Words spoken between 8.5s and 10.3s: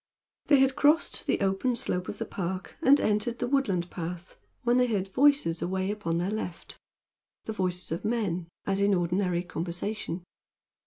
as in ordinary conversation.